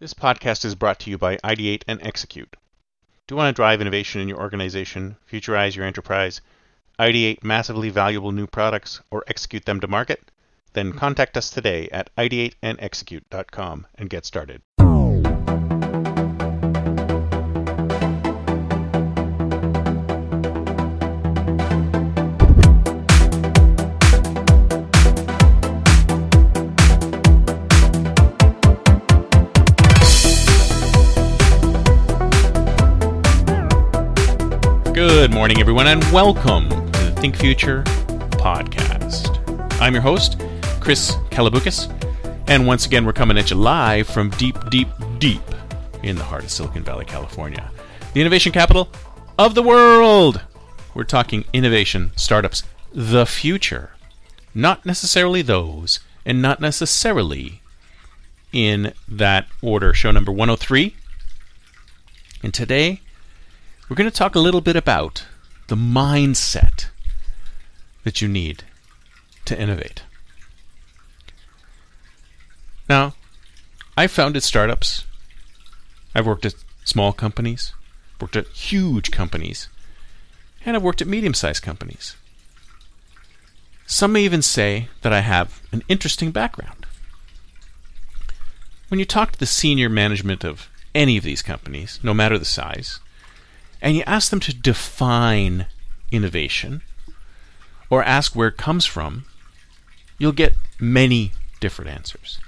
This 0.00 0.14
podcast 0.14 0.64
is 0.64 0.74
brought 0.74 0.98
to 1.00 1.10
you 1.10 1.18
by 1.18 1.36
Ideate 1.44 1.82
and 1.86 2.00
Execute. 2.00 2.56
Do 3.26 3.34
you 3.34 3.36
want 3.36 3.54
to 3.54 3.58
drive 3.58 3.82
innovation 3.82 4.22
in 4.22 4.28
your 4.28 4.40
organization, 4.40 5.18
futurize 5.30 5.76
your 5.76 5.84
enterprise, 5.84 6.40
ideate 6.98 7.44
massively 7.44 7.90
valuable 7.90 8.32
new 8.32 8.46
products, 8.46 9.02
or 9.10 9.24
execute 9.26 9.66
them 9.66 9.78
to 9.80 9.86
market? 9.86 10.30
Then 10.72 10.94
contact 10.94 11.36
us 11.36 11.50
today 11.50 11.90
at 11.90 12.08
ideateandexecute.com 12.16 13.88
and 13.96 14.08
get 14.08 14.24
started. 14.24 14.62
Morning, 35.40 35.58
everyone, 35.58 35.86
and 35.86 36.04
welcome 36.12 36.68
to 36.68 37.00
the 37.00 37.12
Think 37.12 37.34
Future 37.34 37.82
podcast. 38.32 39.42
I'm 39.80 39.94
your 39.94 40.02
host, 40.02 40.38
Chris 40.80 41.12
Kalaboukis, 41.30 41.88
and 42.46 42.66
once 42.66 42.84
again, 42.84 43.06
we're 43.06 43.14
coming 43.14 43.38
at 43.38 43.50
you 43.50 43.56
live 43.56 44.06
from 44.06 44.28
deep, 44.32 44.58
deep, 44.68 44.88
deep 45.18 45.40
in 46.02 46.16
the 46.16 46.22
heart 46.22 46.44
of 46.44 46.50
Silicon 46.50 46.82
Valley, 46.82 47.06
California, 47.06 47.70
the 48.12 48.20
innovation 48.20 48.52
capital 48.52 48.90
of 49.38 49.54
the 49.54 49.62
world. 49.62 50.42
We're 50.92 51.04
talking 51.04 51.46
innovation, 51.54 52.12
startups, 52.16 52.62
the 52.92 53.24
future, 53.24 53.92
not 54.54 54.84
necessarily 54.84 55.40
those, 55.40 56.00
and 56.26 56.42
not 56.42 56.60
necessarily 56.60 57.62
in 58.52 58.92
that 59.08 59.46
order. 59.62 59.94
Show 59.94 60.10
number 60.10 60.32
103. 60.32 60.94
And 62.42 62.52
today, 62.52 63.00
we're 63.88 63.96
going 63.96 64.10
to 64.10 64.14
talk 64.14 64.34
a 64.34 64.38
little 64.38 64.60
bit 64.60 64.76
about 64.76 65.24
the 65.70 65.76
mindset 65.76 66.86
that 68.02 68.20
you 68.20 68.26
need 68.26 68.64
to 69.44 69.58
innovate. 69.58 70.02
Now, 72.88 73.14
I've 73.96 74.10
founded 74.10 74.42
startups. 74.42 75.04
I've 76.12 76.26
worked 76.26 76.44
at 76.44 76.56
small 76.84 77.12
companies, 77.12 77.72
worked 78.20 78.34
at 78.34 78.48
huge 78.48 79.12
companies, 79.12 79.68
and 80.66 80.74
I've 80.74 80.82
worked 80.82 81.02
at 81.02 81.06
medium 81.06 81.34
sized 81.34 81.62
companies. 81.62 82.16
Some 83.86 84.14
may 84.14 84.24
even 84.24 84.42
say 84.42 84.88
that 85.02 85.12
I 85.12 85.20
have 85.20 85.62
an 85.70 85.84
interesting 85.88 86.32
background. 86.32 86.84
When 88.88 88.98
you 88.98 89.06
talk 89.06 89.30
to 89.30 89.38
the 89.38 89.46
senior 89.46 89.88
management 89.88 90.42
of 90.42 90.68
any 90.96 91.16
of 91.16 91.22
these 91.22 91.42
companies, 91.42 92.00
no 92.02 92.12
matter 92.12 92.40
the 92.40 92.44
size, 92.44 92.98
and 93.82 93.96
you 93.96 94.02
ask 94.06 94.30
them 94.30 94.40
to 94.40 94.54
define 94.54 95.66
innovation 96.10 96.82
or 97.88 98.04
ask 98.04 98.34
where 98.34 98.48
it 98.48 98.56
comes 98.56 98.86
from, 98.86 99.24
you'll 100.18 100.32
get 100.32 100.54
many 100.78 101.32
different 101.60 101.90
answers. 101.90 102.38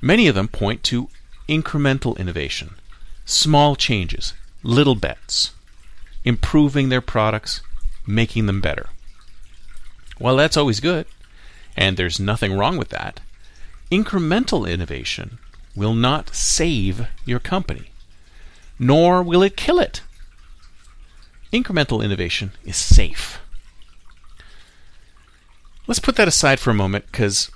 Many 0.00 0.26
of 0.26 0.34
them 0.34 0.48
point 0.48 0.82
to 0.84 1.08
incremental 1.48 2.18
innovation, 2.18 2.74
small 3.24 3.76
changes, 3.76 4.34
little 4.62 4.94
bets, 4.94 5.52
improving 6.24 6.88
their 6.88 7.00
products, 7.00 7.60
making 8.06 8.46
them 8.46 8.60
better. 8.60 8.88
Well, 10.18 10.36
that's 10.36 10.56
always 10.56 10.80
good, 10.80 11.06
and 11.76 11.96
there's 11.96 12.20
nothing 12.20 12.56
wrong 12.56 12.76
with 12.76 12.90
that. 12.90 13.20
Incremental 13.90 14.70
innovation 14.70 15.38
will 15.76 15.94
not 15.94 16.34
save 16.34 17.06
your 17.24 17.40
company 17.40 17.90
nor 18.78 19.22
will 19.22 19.42
it 19.42 19.56
kill 19.56 19.78
it. 19.78 20.02
Incremental 21.52 22.04
innovation 22.04 22.52
is 22.64 22.76
safe. 22.76 23.40
Let's 25.86 26.00
put 26.00 26.16
that 26.16 26.28
aside 26.28 26.60
for 26.60 26.70
a 26.70 26.74
moment 26.74 27.06
because 27.06 27.50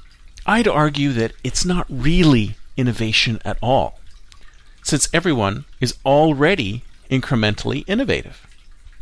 I'd 0.46 0.68
argue 0.68 1.12
that 1.12 1.32
it's 1.42 1.64
not 1.64 1.86
really 1.88 2.56
innovation 2.76 3.40
at 3.44 3.58
all, 3.62 3.98
since 4.82 5.08
everyone 5.12 5.64
is 5.80 5.96
already 6.04 6.82
incrementally 7.10 7.84
innovative. 7.86 8.46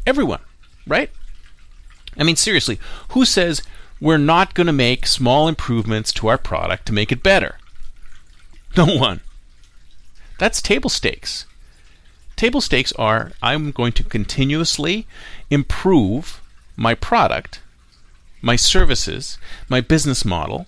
Everyone, 0.07 0.41
right? 0.87 1.11
I 2.17 2.25
mean, 2.25 2.37
seriously, 2.37 2.79
who 3.11 3.25
says 3.25 3.63
we're 4.01 4.17
not 4.19 4.55
going 4.55 4.67
to 4.67 4.73
make 4.73 5.07
small 5.07 5.49
improvements 5.49 6.13
to 6.15 6.29
our 6.29 6.39
product 6.39 6.87
to 6.87 6.93
make 6.93 7.13
it 7.13 7.23
better? 7.23 7.59
No 8.77 8.87
one. 8.87 9.21
That's 10.39 10.63
table 10.63 10.91
stakes. 10.91 11.47
Table 12.37 12.61
stakes 12.61 12.93
are 12.93 13.33
I'm 13.43 13.73
going 13.73 13.93
to 13.93 14.05
continuously 14.05 15.07
improve 15.51 16.43
my 16.77 16.95
product, 16.95 17.61
my 18.43 18.57
services, 18.57 19.39
my 19.69 19.81
business 19.81 20.25
model 20.25 20.67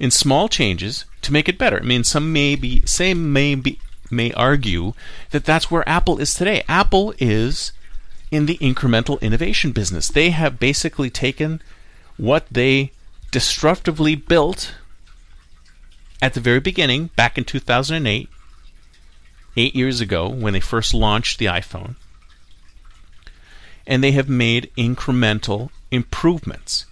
in 0.00 0.10
small 0.10 0.48
changes 0.48 1.04
to 1.22 1.32
make 1.32 1.48
it 1.48 1.58
better. 1.58 1.78
I 1.78 1.84
mean, 1.84 2.04
some 2.04 2.32
may 2.32 2.56
be, 2.56 2.84
some 2.86 3.32
may 3.32 3.54
be, 3.54 3.78
may 4.10 4.32
argue 4.32 4.94
that 5.30 5.44
that's 5.44 5.70
where 5.70 5.88
Apple 5.88 6.18
is 6.18 6.34
today. 6.34 6.62
Apple 6.68 7.14
is 7.18 7.72
in 8.30 8.46
the 8.46 8.58
incremental 8.58 9.20
innovation 9.20 9.72
business. 9.72 10.08
They 10.08 10.30
have 10.30 10.58
basically 10.58 11.10
taken 11.10 11.62
what 12.16 12.46
they 12.50 12.92
destructively 13.30 14.14
built 14.14 14.74
at 16.20 16.34
the 16.34 16.40
very 16.40 16.60
beginning, 16.60 17.10
back 17.14 17.38
in 17.38 17.44
2008, 17.44 18.28
eight 19.58 19.74
years 19.74 20.00
ago 20.00 20.28
when 20.28 20.52
they 20.52 20.60
first 20.60 20.94
launched 20.94 21.38
the 21.38 21.46
iPhone. 21.46 21.96
And 23.86 24.02
they 24.02 24.12
have 24.12 24.28
made 24.28 24.70
incremental 24.78 25.70
improvements. 25.90 26.86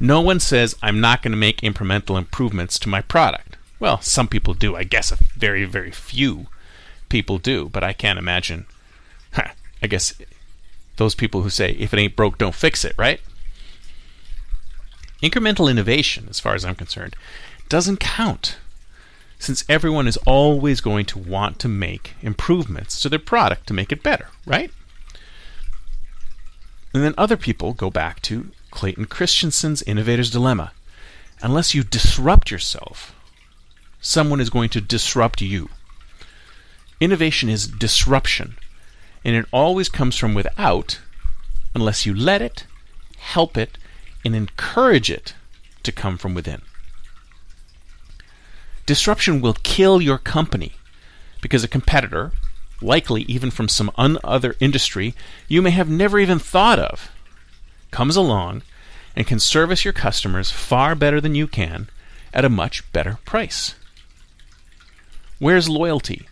No 0.00 0.20
one 0.20 0.40
says, 0.40 0.76
I'm 0.82 1.00
not 1.00 1.22
going 1.22 1.32
to 1.32 1.38
make 1.38 1.60
incremental 1.60 2.18
improvements 2.18 2.78
to 2.80 2.88
my 2.88 3.00
product. 3.02 3.56
Well, 3.78 4.00
some 4.00 4.26
people 4.26 4.54
do. 4.54 4.74
I 4.74 4.82
guess 4.82 5.12
a 5.12 5.18
very, 5.36 5.64
very 5.64 5.92
few 5.92 6.48
people 7.08 7.38
do, 7.38 7.68
but 7.68 7.84
I 7.84 7.92
can't 7.92 8.18
imagine. 8.18 8.66
I 9.36 9.86
guess 9.86 10.14
those 10.96 11.14
people 11.14 11.42
who 11.42 11.50
say, 11.50 11.72
if 11.72 11.94
it 11.94 12.00
ain't 12.00 12.16
broke, 12.16 12.38
don't 12.38 12.54
fix 12.54 12.84
it, 12.84 12.94
right? 12.98 13.20
Incremental 15.22 15.70
innovation, 15.70 16.26
as 16.28 16.40
far 16.40 16.54
as 16.54 16.64
I'm 16.64 16.74
concerned, 16.74 17.14
doesn't 17.68 18.00
count 18.00 18.56
since 19.38 19.64
everyone 19.68 20.08
is 20.08 20.16
always 20.18 20.80
going 20.80 21.06
to 21.06 21.18
want 21.18 21.58
to 21.60 21.68
make 21.68 22.14
improvements 22.22 23.00
to 23.00 23.08
their 23.08 23.18
product 23.18 23.66
to 23.66 23.74
make 23.74 23.92
it 23.92 24.02
better, 24.02 24.28
right? 24.44 24.70
And 26.92 27.02
then 27.02 27.14
other 27.16 27.36
people 27.36 27.72
go 27.72 27.90
back 27.90 28.20
to 28.22 28.50
Clayton 28.70 29.06
Christensen's 29.06 29.82
Innovator's 29.82 30.30
Dilemma. 30.30 30.72
Unless 31.40 31.74
you 31.74 31.84
disrupt 31.84 32.50
yourself, 32.50 33.14
someone 34.00 34.40
is 34.40 34.50
going 34.50 34.70
to 34.70 34.80
disrupt 34.80 35.40
you. 35.40 35.68
Innovation 37.00 37.48
is 37.48 37.68
disruption, 37.68 38.56
and 39.24 39.36
it 39.36 39.46
always 39.52 39.88
comes 39.88 40.16
from 40.16 40.34
without 40.34 40.98
unless 41.74 42.04
you 42.04 42.14
let 42.14 42.42
it, 42.42 42.64
help 43.18 43.56
it, 43.56 43.78
and 44.24 44.34
encourage 44.34 45.10
it 45.10 45.34
to 45.84 45.92
come 45.92 46.18
from 46.18 46.34
within. 46.34 46.62
Disruption 48.88 49.42
will 49.42 49.52
kill 49.52 50.00
your 50.00 50.16
company 50.16 50.72
because 51.42 51.62
a 51.62 51.68
competitor, 51.68 52.32
likely 52.80 53.20
even 53.24 53.50
from 53.50 53.68
some 53.68 53.90
other 53.98 54.56
industry 54.60 55.14
you 55.46 55.60
may 55.60 55.72
have 55.72 55.90
never 55.90 56.18
even 56.18 56.38
thought 56.38 56.78
of, 56.78 57.10
comes 57.90 58.16
along 58.16 58.62
and 59.14 59.26
can 59.26 59.38
service 59.38 59.84
your 59.84 59.92
customers 59.92 60.50
far 60.50 60.94
better 60.94 61.20
than 61.20 61.34
you 61.34 61.46
can 61.46 61.90
at 62.32 62.46
a 62.46 62.48
much 62.48 62.90
better 62.94 63.18
price. 63.26 63.74
Where's 65.38 65.68
loyalty? 65.68 66.26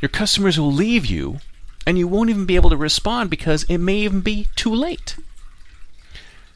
Your 0.00 0.08
customers 0.08 0.58
will 0.58 0.72
leave 0.72 1.06
you 1.06 1.38
and 1.86 1.96
you 1.96 2.08
won't 2.08 2.30
even 2.30 2.46
be 2.46 2.56
able 2.56 2.70
to 2.70 2.76
respond 2.76 3.30
because 3.30 3.62
it 3.68 3.78
may 3.78 3.98
even 3.98 4.22
be 4.22 4.48
too 4.56 4.74
late. 4.74 5.16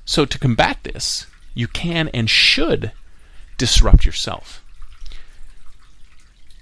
So, 0.04 0.24
to 0.24 0.38
combat 0.40 0.78
this, 0.82 1.26
you 1.54 1.68
can 1.68 2.08
and 2.08 2.28
should 2.28 2.90
disrupt 3.58 4.04
yourself 4.04 4.60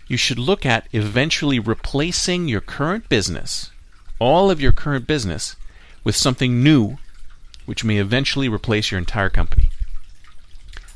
you 0.09 0.17
should 0.17 0.39
look 0.39 0.65
at 0.65 0.87
eventually 0.93 1.59
replacing 1.59 2.49
your 2.49 2.61
current 2.61 3.09
business, 3.09 3.71
all 4.19 4.51
of 4.51 4.61
your 4.61 4.73
current 4.73 5.07
business, 5.07 5.57
with 6.05 6.17
something 6.17 6.63
new 6.63 6.99
which 7.65 7.85
may 7.85 7.99
eventually 7.99 8.49
replace 8.49 8.91
your 8.91 8.99
entire 8.99 9.29
company. 9.29 9.71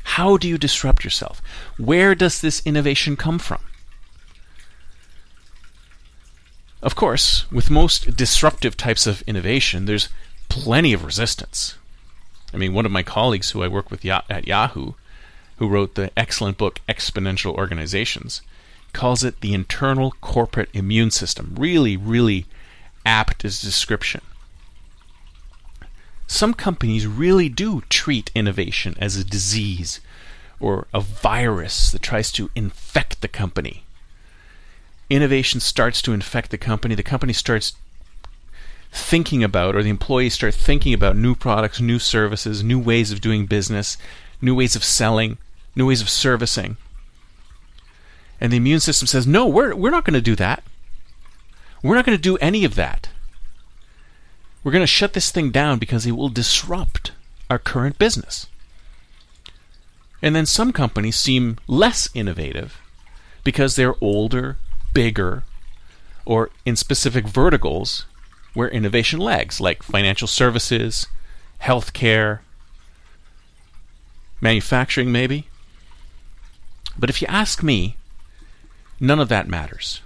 How 0.03 0.37
do 0.37 0.47
you 0.47 0.57
disrupt 0.57 1.03
yourself? 1.03 1.41
Where 1.77 2.15
does 2.15 2.41
this 2.41 2.65
innovation 2.65 3.15
come 3.15 3.39
from? 3.39 3.59
Of 6.81 6.95
course, 6.95 7.49
with 7.51 7.69
most 7.69 8.15
disruptive 8.15 8.75
types 8.75 9.05
of 9.05 9.21
innovation, 9.23 9.85
there's 9.85 10.09
plenty 10.49 10.93
of 10.93 11.05
resistance. 11.05 11.75
I 12.53 12.57
mean, 12.57 12.73
one 12.73 12.85
of 12.85 12.91
my 12.91 13.03
colleagues 13.03 13.51
who 13.51 13.61
I 13.61 13.67
work 13.67 13.91
with 13.91 14.03
at 14.05 14.47
Yahoo, 14.47 14.93
who 15.57 15.67
wrote 15.67 15.95
the 15.95 16.09
excellent 16.17 16.57
book 16.57 16.81
Exponential 16.89 17.53
Organizations, 17.53 18.41
calls 18.93 19.23
it 19.23 19.41
the 19.41 19.53
internal 19.53 20.11
corporate 20.21 20.69
immune 20.73 21.11
system. 21.11 21.55
Really, 21.57 21.97
really 21.97 22.45
apt 23.05 23.45
as 23.45 23.61
a 23.61 23.65
description. 23.65 24.21
Some 26.27 26.53
companies 26.53 27.05
really 27.07 27.49
do 27.49 27.81
treat 27.89 28.31
innovation 28.33 28.95
as 28.99 29.17
a 29.17 29.23
disease 29.23 29.99
or 30.59 30.87
a 30.93 31.01
virus 31.01 31.91
that 31.91 32.01
tries 32.01 32.31
to 32.33 32.49
infect 32.55 33.21
the 33.21 33.27
company. 33.27 33.83
Innovation 35.09 35.59
starts 35.59 36.01
to 36.03 36.13
infect 36.13 36.51
the 36.51 36.57
company, 36.57 36.95
the 36.95 37.03
company 37.03 37.33
starts 37.33 37.73
thinking 38.91 39.43
about, 39.43 39.75
or 39.75 39.83
the 39.83 39.89
employees 39.89 40.33
start 40.33 40.53
thinking 40.53 40.93
about 40.93 41.17
new 41.17 41.35
products, 41.35 41.81
new 41.81 41.99
services, 41.99 42.63
new 42.63 42.79
ways 42.79 43.11
of 43.11 43.21
doing 43.21 43.45
business, 43.45 43.97
new 44.41 44.55
ways 44.55 44.75
of 44.75 44.83
selling, 44.83 45.37
new 45.75 45.87
ways 45.87 46.01
of 46.01 46.09
servicing. 46.09 46.77
And 48.41 48.51
the 48.51 48.57
immune 48.57 48.79
system 48.79 49.07
says, 49.07 49.27
no, 49.27 49.47
we're, 49.47 49.75
we're 49.75 49.91
not 49.91 50.03
going 50.03 50.15
to 50.15 50.21
do 50.21 50.35
that. 50.35 50.63
We're 51.83 51.95
not 51.95 52.05
going 52.05 52.17
to 52.17 52.21
do 52.21 52.37
any 52.37 52.65
of 52.65 52.73
that. 52.75 53.09
We're 54.63 54.71
going 54.71 54.83
to 54.83 54.87
shut 54.87 55.13
this 55.13 55.31
thing 55.31 55.51
down 55.51 55.77
because 55.77 56.05
it 56.05 56.11
will 56.11 56.29
disrupt 56.29 57.11
our 57.49 57.59
current 57.59 57.99
business. 57.99 58.47
And 60.21 60.35
then 60.35 60.45
some 60.45 60.71
companies 60.73 61.15
seem 61.15 61.57
less 61.67 62.09
innovative 62.13 62.79
because 63.43 63.75
they're 63.75 63.95
older, 64.01 64.57
bigger, 64.93 65.43
or 66.25 66.49
in 66.65 66.75
specific 66.75 67.27
verticals 67.27 68.05
where 68.53 68.69
innovation 68.69 69.19
lags, 69.19 69.61
like 69.61 69.81
financial 69.81 70.27
services, 70.27 71.07
healthcare, 71.61 72.39
manufacturing, 74.39 75.11
maybe. 75.11 75.47
But 76.97 77.09
if 77.09 77.21
you 77.21 77.27
ask 77.27 77.63
me, 77.63 77.95
none 79.01 79.19
of 79.19 79.27
that 79.29 79.47
matters. 79.47 80.01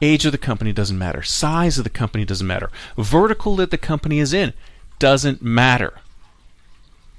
Age 0.00 0.24
of 0.24 0.32
the 0.32 0.38
company 0.38 0.72
doesn't 0.72 0.96
matter. 0.96 1.22
Size 1.22 1.76
of 1.76 1.84
the 1.84 1.90
company 1.90 2.24
doesn't 2.24 2.46
matter. 2.46 2.70
Vertical 2.96 3.56
that 3.56 3.70
the 3.70 3.78
company 3.78 4.20
is 4.20 4.32
in 4.32 4.54
doesn't 4.98 5.42
matter. 5.42 5.94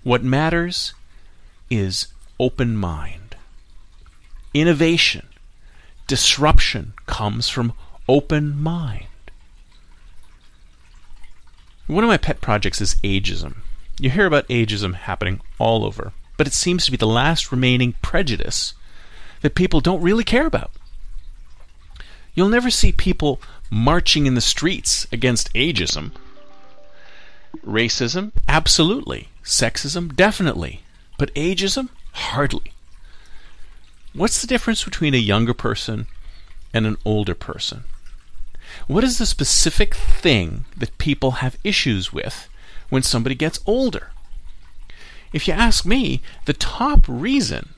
What 0.03 0.23
matters 0.23 0.93
is 1.69 2.07
open 2.39 2.75
mind. 2.77 3.35
Innovation, 4.53 5.27
disruption 6.07 6.93
comes 7.05 7.49
from 7.49 7.73
open 8.07 8.57
mind. 8.57 9.05
One 11.87 12.03
of 12.03 12.07
my 12.07 12.17
pet 12.17 12.39
projects 12.39 12.81
is 12.81 12.95
ageism. 13.03 13.57
You 13.99 14.09
hear 14.09 14.25
about 14.25 14.47
ageism 14.47 14.93
happening 14.93 15.41
all 15.57 15.83
over, 15.83 16.13
but 16.37 16.47
it 16.47 16.53
seems 16.53 16.85
to 16.85 16.91
be 16.91 16.97
the 16.97 17.05
last 17.05 17.51
remaining 17.51 17.93
prejudice 18.01 18.73
that 19.41 19.55
people 19.55 19.81
don't 19.81 20.01
really 20.01 20.23
care 20.23 20.45
about. 20.45 20.71
You'll 22.33 22.49
never 22.49 22.69
see 22.69 22.91
people 22.91 23.41
marching 23.69 24.25
in 24.25 24.35
the 24.35 24.41
streets 24.41 25.07
against 25.11 25.53
ageism. 25.53 26.11
Racism? 27.65 28.31
Absolutely. 28.47 29.29
Sexism? 29.43 30.15
Definitely. 30.15 30.83
But 31.17 31.33
ageism? 31.35 31.89
Hardly. 32.13 32.73
What's 34.13 34.41
the 34.41 34.47
difference 34.47 34.83
between 34.83 35.13
a 35.13 35.17
younger 35.17 35.53
person 35.53 36.07
and 36.73 36.85
an 36.85 36.97
older 37.05 37.35
person? 37.35 37.83
What 38.87 39.03
is 39.03 39.17
the 39.17 39.25
specific 39.25 39.95
thing 39.95 40.65
that 40.77 40.97
people 40.97 41.31
have 41.31 41.57
issues 41.63 42.13
with 42.13 42.47
when 42.89 43.03
somebody 43.03 43.35
gets 43.35 43.59
older? 43.65 44.11
If 45.31 45.47
you 45.47 45.53
ask 45.53 45.85
me, 45.85 46.21
the 46.45 46.53
top 46.53 47.05
reason 47.07 47.69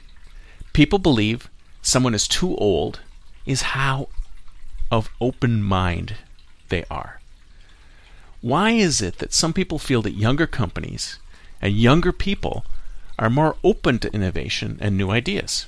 people 0.74 1.00
believe 1.00 1.50
someone 1.82 2.14
is 2.14 2.28
too 2.28 2.56
old 2.58 3.00
is 3.46 3.62
how 3.62 4.08
of 4.92 5.10
open 5.20 5.64
mind 5.64 6.16
they 6.70 6.86
are. 6.90 7.20
Why 8.42 8.72
is 8.72 9.02
it 9.02 9.20
that 9.20 9.34
some 9.34 9.54
people 9.54 9.80
feel 9.80 10.02
that 10.02 10.16
younger 10.16 10.48
companies 10.48 11.20
and 11.62 11.74
younger 11.74 12.12
people 12.12 12.66
are 13.20 13.30
more 13.30 13.56
open 13.64 14.00
to 14.00 14.14
innovation 14.14 14.78
and 14.82 14.98
new 14.98 15.12
ideas? 15.12 15.68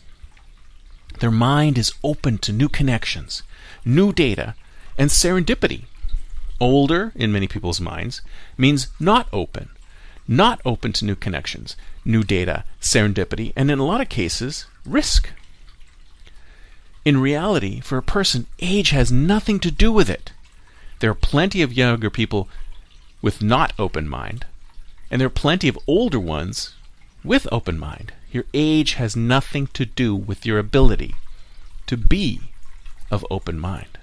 Their 1.20 1.32
mind 1.32 1.78
is 1.78 1.94
open 2.04 2.40
to 2.40 2.52
new 2.52 2.68
connections, 2.68 3.44
new 3.86 4.12
data, 4.12 4.56
and 4.98 5.10
serendipity. 5.10 5.84
Older, 6.60 7.12
in 7.16 7.32
many 7.32 7.48
people's 7.48 7.80
minds, 7.80 8.22
means 8.58 8.88
not 9.00 9.28
open, 9.32 9.70
not 10.28 10.62
open 10.66 10.94
to 10.94 11.06
new 11.06 11.16
connections, 11.16 11.76
new 12.04 12.24
data, 12.24 12.64
serendipity, 12.82 13.54
and 13.56 13.70
in 13.70 13.80
a 13.80 13.86
lot 13.86 14.02
of 14.02 14.10
cases, 14.10 14.66
risk. 14.86 15.30
In 17.06 17.20
reality, 17.20 17.82
for 17.82 17.98
a 17.98 18.04
person, 18.04 18.48
age 18.60 18.92
has 18.92 19.12
nothing 19.12 19.60
to 19.60 19.72
do 19.72 19.92
with 19.92 20.10
it. 20.10 20.32
There 21.00 21.12
are 21.12 21.16
plenty 21.16 21.62
of 21.62 21.74
younger 21.74 22.10
people 22.10 22.48
with 23.22 23.42
not 23.42 23.74
open 23.78 24.08
mind, 24.08 24.46
and 25.12 25.20
there 25.20 25.28
are 25.28 25.42
plenty 25.42 25.68
of 25.68 25.78
older 25.86 26.20
ones 26.20 26.76
with 27.24 27.48
open 27.52 27.78
mind. 27.78 28.14
Your 28.32 28.46
age 28.54 28.94
has 28.94 29.16
nothing 29.16 29.68
to 29.68 29.86
do 29.86 30.16
with 30.16 30.46
your 30.46 30.60
ability 30.60 31.16
to 31.88 31.98
be 31.98 32.40
of 33.12 33.26
open 33.30 33.60
mind. 33.60 33.98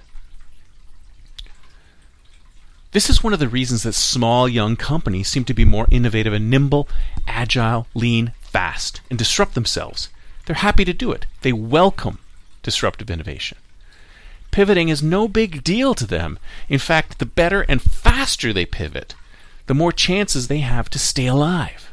This 2.91 3.09
is 3.09 3.23
one 3.23 3.33
of 3.33 3.39
the 3.39 3.49
reasons 3.49 3.83
that 3.83 3.93
small 3.93 4.47
young 4.47 4.75
companies 4.75 5.27
seem 5.27 5.45
to 5.45 5.53
be 5.53 5.65
more 5.65 5.87
innovative 5.89 6.33
and 6.33 6.49
nimble, 6.49 6.87
agile, 7.25 7.87
lean, 7.93 8.33
fast, 8.41 9.01
and 9.09 9.17
disrupt 9.17 9.55
themselves. 9.55 10.09
They're 10.45 10.57
happy 10.57 10.85
to 10.85 10.93
do 10.93 11.11
it. 11.11 11.25
They 11.41 11.53
welcome 11.53 12.19
disruptive 12.63 13.09
innovation. 13.09 13.57
Pivoting 14.51 14.89
is 14.89 15.01
no 15.01 15.27
big 15.27 15.63
deal 15.63 15.95
to 15.95 16.05
them. 16.05 16.37
In 16.67 16.79
fact, 16.79 17.19
the 17.19 17.25
better 17.25 17.61
and 17.61 17.81
faster 17.81 18.51
they 18.51 18.65
pivot, 18.65 19.15
the 19.67 19.73
more 19.73 19.93
chances 19.93 20.47
they 20.47 20.59
have 20.59 20.89
to 20.89 20.99
stay 20.99 21.27
alive. 21.27 21.91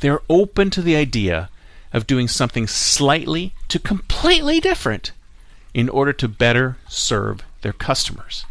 They're 0.00 0.22
open 0.28 0.70
to 0.70 0.82
the 0.82 0.96
idea 0.96 1.48
of 1.92 2.06
doing 2.06 2.26
something 2.26 2.66
slightly 2.66 3.54
to 3.68 3.78
completely 3.78 4.58
different 4.58 5.12
in 5.72 5.88
order 5.88 6.12
to 6.12 6.28
better 6.28 6.76
serve 6.88 7.42
their 7.62 7.72
customers. 7.72 8.44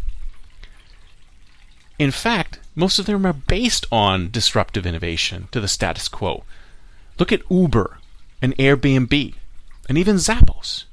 In 2.00 2.12
fact, 2.12 2.60
most 2.74 3.00
of 3.00 3.06
them 3.06 3.26
are 3.26 3.34
based 3.34 3.86
on 3.92 4.32
disruptive 4.32 4.86
innovation 4.86 5.48
to 5.52 5.60
the 5.60 5.68
status 5.68 6.08
quo. 6.08 6.44
Look 7.20 7.32
at 7.32 7.50
Uber 7.52 7.98
and 8.42 8.56
Airbnb 8.58 9.36
and 9.90 9.98
even 9.98 10.16
Zappos 10.16 10.86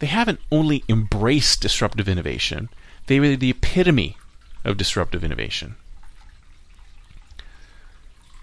they 0.00 0.06
haven't 0.06 0.40
only 0.50 0.82
embraced 0.88 1.60
disruptive 1.60 2.08
innovation, 2.08 2.68
they 3.06 3.20
were 3.20 3.36
the 3.36 3.50
epitome 3.50 4.16
of 4.64 4.76
disruptive 4.76 5.22
innovation. 5.22 5.76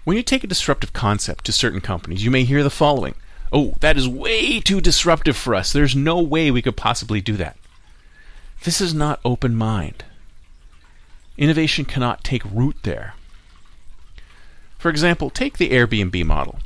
When 0.04 0.16
you 0.16 0.22
take 0.22 0.42
a 0.42 0.48
disruptive 0.48 0.92
concept 0.92 1.44
to 1.44 1.52
certain 1.52 1.82
companies, 1.82 2.24
you 2.24 2.30
may 2.30 2.44
hear 2.44 2.62
the 2.62 2.70
following 2.70 3.14
Oh, 3.52 3.74
that 3.80 3.96
is 3.96 4.06
way 4.06 4.60
too 4.60 4.80
disruptive 4.80 5.36
for 5.36 5.54
us. 5.54 5.72
There's 5.72 5.96
no 5.96 6.20
way 6.20 6.50
we 6.50 6.62
could 6.62 6.76
possibly 6.76 7.20
do 7.20 7.36
that. 7.36 7.56
This 8.64 8.80
is 8.80 8.92
not 8.92 9.20
open 9.24 9.54
mind. 9.54 10.04
Innovation 11.38 11.84
cannot 11.84 12.24
take 12.24 12.42
root 12.44 12.76
there. 12.82 13.14
For 14.78 14.90
example, 14.90 15.30
take 15.30 15.56
the 15.56 15.70
Airbnb 15.70 16.24
model, 16.26 16.58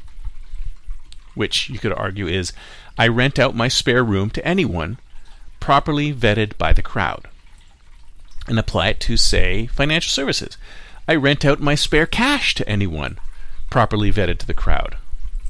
which 1.34 1.68
you 1.68 1.78
could 1.78 1.92
argue 1.92 2.26
is 2.26 2.52
I 2.98 3.08
rent 3.08 3.38
out 3.38 3.54
my 3.54 3.68
spare 3.68 4.04
room 4.04 4.30
to 4.30 4.46
anyone 4.46 4.98
properly 5.60 6.12
vetted 6.12 6.58
by 6.58 6.72
the 6.72 6.82
crowd. 6.82 7.28
And 8.48 8.58
apply 8.58 8.88
it 8.88 9.00
to, 9.00 9.16
say, 9.16 9.66
financial 9.68 10.10
services. 10.10 10.56
I 11.06 11.14
rent 11.14 11.44
out 11.44 11.60
my 11.60 11.74
spare 11.74 12.06
cash 12.06 12.54
to 12.56 12.68
anyone 12.68 13.18
properly 13.70 14.12
vetted 14.12 14.38
to 14.38 14.46
the 14.46 14.54
crowd. 14.54 14.96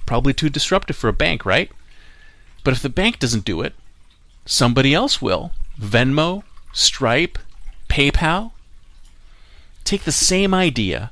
Probably 0.06 0.32
too 0.32 0.50
disruptive 0.50 0.96
for 0.96 1.08
a 1.08 1.12
bank, 1.12 1.44
right? 1.44 1.70
But 2.64 2.74
if 2.74 2.82
the 2.82 2.88
bank 2.88 3.18
doesn't 3.18 3.44
do 3.44 3.60
it, 3.62 3.74
somebody 4.46 4.94
else 4.94 5.20
will. 5.20 5.52
Venmo, 5.80 6.44
Stripe, 6.72 7.38
PayPal. 7.88 8.52
Take 9.84 10.04
the 10.04 10.12
same 10.12 10.54
idea 10.54 11.10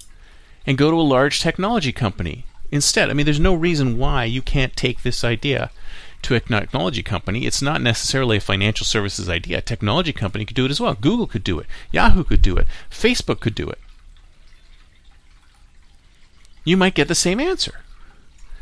and 0.66 0.78
go 0.78 0.90
to 0.90 0.96
a 0.96 1.02
large 1.02 1.40
technology 1.40 1.92
company 1.92 2.44
instead. 2.70 3.10
I 3.10 3.14
mean, 3.14 3.24
there's 3.24 3.40
no 3.40 3.54
reason 3.54 3.98
why 3.98 4.24
you 4.24 4.42
can't 4.42 4.76
take 4.76 5.02
this 5.02 5.24
idea 5.24 5.70
to 6.22 6.34
a 6.34 6.40
technology 6.40 7.02
company. 7.02 7.46
It's 7.46 7.62
not 7.62 7.80
necessarily 7.80 8.36
a 8.36 8.40
financial 8.40 8.84
services 8.84 9.28
idea. 9.28 9.58
A 9.58 9.62
technology 9.62 10.12
company 10.12 10.44
could 10.44 10.56
do 10.56 10.64
it 10.64 10.70
as 10.70 10.80
well. 10.80 10.94
Google 10.94 11.26
could 11.26 11.44
do 11.44 11.58
it. 11.58 11.66
Yahoo 11.92 12.24
could 12.24 12.42
do 12.42 12.56
it. 12.56 12.66
Facebook 12.90 13.40
could 13.40 13.54
do 13.54 13.68
it. 13.68 13.78
You 16.64 16.76
might 16.76 16.94
get 16.94 17.08
the 17.08 17.14
same 17.14 17.40
answer. 17.40 17.80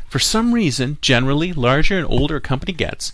For 0.07 0.19
some 0.19 0.53
reason, 0.53 0.97
generally, 1.01 1.53
larger 1.53 1.97
and 1.97 2.07
older 2.07 2.37
a 2.37 2.41
company 2.41 2.73
gets, 2.73 3.11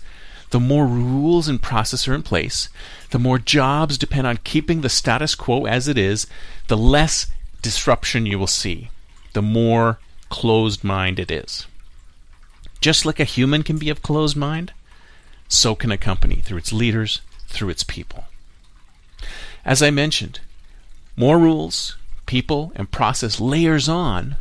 the 0.51 0.59
more 0.59 0.85
rules 0.85 1.47
and 1.47 1.61
processes 1.61 2.07
are 2.07 2.13
in 2.13 2.23
place, 2.23 2.69
the 3.09 3.19
more 3.19 3.39
jobs 3.39 3.97
depend 3.97 4.27
on 4.27 4.37
keeping 4.43 4.81
the 4.81 4.89
status 4.89 5.35
quo 5.35 5.65
as 5.65 5.87
it 5.87 5.97
is, 5.97 6.27
the 6.67 6.77
less 6.77 7.27
disruption 7.61 8.25
you 8.25 8.39
will 8.39 8.47
see, 8.47 8.89
the 9.33 9.41
more 9.41 9.99
closed 10.29 10.83
mind 10.83 11.19
it 11.19 11.31
is. 11.31 11.67
Just 12.81 13.05
like 13.05 13.19
a 13.19 13.25
human 13.25 13.63
can 13.63 13.77
be 13.77 13.89
of 13.89 14.01
closed 14.01 14.35
mind, 14.35 14.73
so 15.47 15.75
can 15.75 15.91
a 15.91 15.97
company 15.97 16.37
through 16.37 16.57
its 16.57 16.73
leaders, 16.73 17.21
through 17.47 17.69
its 17.69 17.83
people. 17.83 18.25
As 19.63 19.81
I 19.81 19.89
mentioned, 19.89 20.39
more 21.15 21.39
rules, 21.39 21.95
people, 22.25 22.71
and 22.75 22.91
process 22.91 23.39
layers 23.39 23.89
on, 23.89 24.35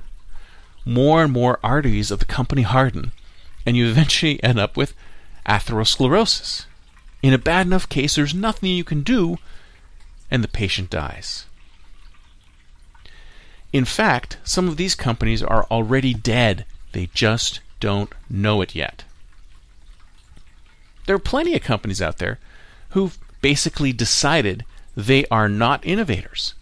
more 0.85 1.23
and 1.23 1.33
more 1.33 1.59
arteries 1.62 2.11
of 2.11 2.19
the 2.19 2.25
company 2.25 2.62
harden, 2.62 3.12
and 3.64 3.76
you 3.76 3.88
eventually 3.88 4.43
end 4.43 4.59
up 4.59 4.76
with 4.76 4.95
atherosclerosis. 5.47 6.67
In 7.23 7.33
a 7.33 7.38
bad 7.38 7.67
enough 7.67 7.88
case, 7.88 8.17
there's 8.17 8.35
nothing 8.35 8.71
you 8.71 8.85
can 8.85 9.03
do, 9.03 9.38
and 10.31 10.45
the 10.45 10.49
patient 10.49 10.91
dies. 10.91 11.47
In 13.73 13.85
fact, 13.85 14.38
some 14.45 14.69
of 14.69 14.76
these 14.76 14.95
companies 14.95 15.43
are 15.43 15.64
already 15.71 16.14
dead. 16.14 16.64
They 16.93 17.09
just 17.14 17.61
don't 17.85 18.14
know 18.31 18.62
it 18.62 18.75
yet. 18.75 19.05
There 21.05 21.14
are 21.14 21.31
plenty 21.33 21.55
of 21.55 21.62
companies 21.62 22.00
out 22.00 22.17
there 22.17 22.38
who've 22.91 23.19
basically 23.43 23.93
decided 23.93 24.64
they 24.97 25.26
are 25.26 25.50
not 25.50 25.85
innovators. 25.85 26.55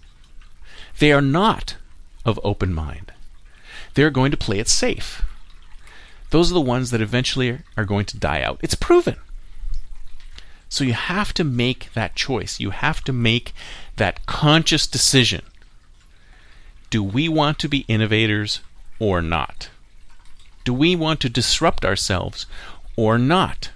They 0.99 1.13
are 1.13 1.23
not 1.23 1.77
of 2.25 2.41
open 2.43 2.75
mind. 2.75 3.13
They're 3.95 4.11
going 4.11 4.33
to 4.33 4.37
play 4.37 4.59
it 4.59 4.67
safe. 4.67 5.23
Those 6.31 6.51
are 6.51 6.55
the 6.55 6.61
ones 6.61 6.91
that 6.91 7.01
eventually 7.01 7.61
are 7.77 7.85
going 7.85 8.07
to 8.07 8.19
die 8.19 8.43
out. 8.43 8.59
It's 8.61 8.75
proven. 8.75 9.15
So 10.69 10.83
you 10.83 10.95
have 10.95 11.33
to 11.35 11.45
make 11.45 11.93
that 11.95 12.17
choice. 12.17 12.59
You 12.59 12.71
have 12.71 13.05
to 13.05 13.13
make 13.13 13.53
that 13.95 14.27
conscious 14.27 14.89
decision. 14.89 15.43
Do 16.91 17.05
we 17.05 17.29
want 17.29 17.61
to 17.61 17.69
be 17.69 17.85
innovators 17.87 18.61
or 18.99 19.23
not? 19.23 19.69
Do 20.65 20.73
we 20.73 20.97
want 20.97 21.21
to 21.21 21.29
disrupt 21.29 21.85
ourselves 21.85 22.47
or 22.97 23.19
not? 23.19 23.71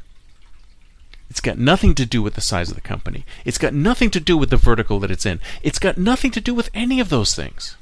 It's 1.29 1.41
got 1.41 1.59
nothing 1.59 1.95
to 1.97 2.07
do 2.07 2.23
with 2.23 2.35
the 2.35 2.41
size 2.41 2.69
of 2.69 2.77
the 2.77 2.81
company. 2.81 3.25
It's 3.45 3.59
got 3.59 3.75
nothing 3.75 4.11
to 4.11 4.21
do 4.21 4.37
with 4.37 4.51
the 4.51 4.57
vertical 4.57 5.01
that 5.01 5.11
it's 5.11 5.27
in. 5.27 5.41
It's 5.63 5.79
got 5.79 5.99
nothing 5.99 6.31
to 6.33 6.41
do 6.41 6.55
with 6.55 6.71
any 6.73 7.01
of 7.01 7.09
those 7.09 7.35
things. 7.35 7.77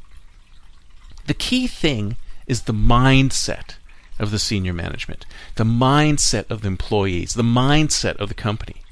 The 1.26 1.34
key 1.34 1.66
thing 1.66 2.16
is 2.46 2.62
the 2.62 2.74
mindset 2.74 3.76
of 4.18 4.30
the 4.30 4.38
senior 4.38 4.72
management, 4.72 5.26
the 5.56 5.64
mindset 5.64 6.50
of 6.50 6.62
the 6.62 6.68
employees, 6.68 7.34
the 7.34 7.42
mindset 7.42 8.16
of 8.16 8.28
the 8.28 8.34
company. 8.34 8.82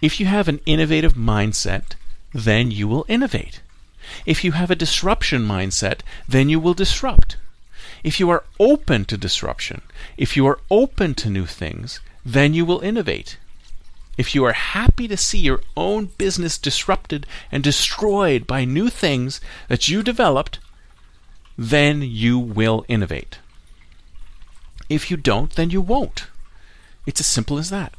If 0.00 0.18
you 0.20 0.26
have 0.26 0.48
an 0.48 0.60
innovative 0.66 1.14
mindset, 1.14 1.92
then 2.32 2.70
you 2.70 2.88
will 2.88 3.04
innovate. 3.08 3.60
If 4.24 4.44
you 4.44 4.52
have 4.52 4.70
a 4.70 4.76
disruption 4.76 5.46
mindset, 5.46 6.00
then 6.28 6.48
you 6.48 6.58
will 6.58 6.74
disrupt. 6.74 7.36
If 8.02 8.18
you 8.18 8.30
are 8.30 8.44
open 8.58 9.04
to 9.06 9.16
disruption, 9.16 9.82
if 10.16 10.36
you 10.36 10.46
are 10.46 10.60
open 10.70 11.14
to 11.16 11.30
new 11.30 11.46
things, 11.46 12.00
then 12.24 12.54
you 12.54 12.64
will 12.64 12.80
innovate. 12.80 13.38
If 14.16 14.34
you 14.34 14.44
are 14.44 14.52
happy 14.52 15.08
to 15.08 15.16
see 15.16 15.38
your 15.38 15.60
own 15.76 16.06
business 16.18 16.58
disrupted 16.58 17.26
and 17.50 17.62
destroyed 17.62 18.46
by 18.46 18.64
new 18.64 18.90
things 18.90 19.40
that 19.68 19.88
you 19.88 20.02
developed, 20.02 20.58
then 21.56 22.02
you 22.02 22.38
will 22.38 22.84
innovate. 22.88 23.38
If 24.88 25.10
you 25.10 25.16
don't, 25.16 25.50
then 25.52 25.70
you 25.70 25.80
won't. 25.80 26.26
It's 27.06 27.20
as 27.20 27.26
simple 27.26 27.58
as 27.58 27.70
that. 27.70 27.94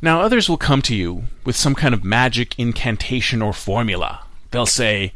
Now, 0.00 0.20
others 0.20 0.48
will 0.48 0.58
come 0.58 0.82
to 0.82 0.94
you 0.94 1.24
with 1.44 1.56
some 1.56 1.74
kind 1.74 1.92
of 1.92 2.04
magic 2.04 2.58
incantation 2.58 3.42
or 3.42 3.52
formula. 3.52 4.20
They'll 4.50 4.66
say, 4.66 5.12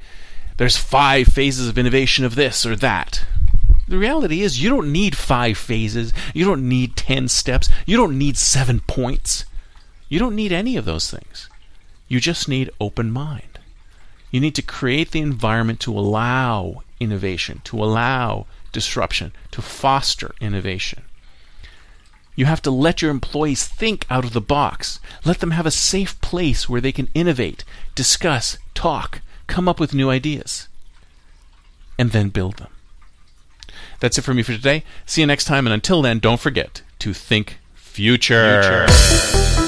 There's 0.57 0.77
five 0.77 1.29
phases 1.29 1.69
of 1.69 1.79
innovation 1.79 2.25
of 2.25 2.35
this 2.35 2.65
or 2.67 2.77
that. 2.77 3.25
The 3.89 3.99
reality 3.99 4.43
is, 4.43 4.63
you 4.63 4.71
don't 4.71 4.93
need 4.93 5.17
five 5.17 5.59
phases. 5.59 6.13
You 6.35 6.45
don't 6.45 6.69
need 6.69 6.97
ten 6.97 7.29
steps. 7.29 7.69
You 7.85 7.97
don't 7.97 8.17
need 8.17 8.37
seven 8.37 8.81
points. 8.81 9.45
You 10.09 10.19
don't 10.19 10.37
need 10.37 10.53
any 10.53 10.77
of 10.77 10.85
those 10.85 11.11
things. 11.11 11.49
You 12.09 12.21
just 12.21 12.49
need 12.49 12.71
open 12.81 13.11
mind. 13.11 13.59
You 14.31 14.41
need 14.41 14.55
to 14.55 14.63
create 14.63 15.11
the 15.11 15.21
environment 15.21 15.81
to 15.81 15.99
allow 15.99 16.83
innovation, 17.01 17.61
to 17.65 17.83
allow 17.83 18.47
disruption, 18.73 19.33
to 19.51 19.61
foster 19.61 20.35
innovation. 20.41 21.03
You 22.35 22.47
have 22.47 22.63
to 22.63 22.71
let 22.71 23.03
your 23.03 23.11
employees 23.11 23.67
think 23.67 24.07
out 24.09 24.25
of 24.25 24.33
the 24.33 24.41
box. 24.41 25.01
Let 25.25 25.41
them 25.41 25.51
have 25.51 25.67
a 25.67 25.71
safe 25.71 26.19
place 26.23 26.69
where 26.69 26.81
they 26.81 26.93
can 26.93 27.09
innovate, 27.13 27.65
discuss, 27.95 28.57
talk, 28.75 29.21
come 29.53 29.69
up 29.69 29.79
with 29.79 29.93
new 29.93 30.09
ideas, 30.09 30.67
and 31.99 32.11
then 32.11 32.31
build 32.31 32.57
them. 32.57 32.71
That's 34.01 34.17
it 34.17 34.23
for 34.23 34.33
me 34.33 34.43
for 34.43 34.53
today. 34.53 34.83
See 35.05 35.21
you 35.21 35.27
next 35.27 35.45
time, 35.45 35.67
and 35.67 35.75
until 35.75 36.01
then, 36.01 36.19
don't 36.21 36.41
forget 36.41 36.81
to 37.01 37.13
think 37.13 37.59
future. 37.75 38.87
future. 38.87 39.62